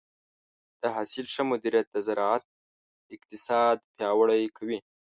د 0.81 0.83
حاصل 0.95 1.25
ښه 1.33 1.43
مدیریت 1.51 1.87
د 1.91 1.97
زراعت 2.07 2.43
اقتصاد 3.15 3.77
پیاوړی 3.95 4.43
کوي. 4.57 4.79